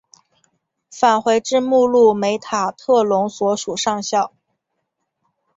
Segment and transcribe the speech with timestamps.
[0.89, 4.33] 返回至目录梅塔特隆所属上校。